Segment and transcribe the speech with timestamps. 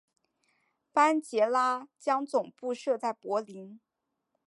[0.91, 3.79] 班杰拉将总部设在柏林。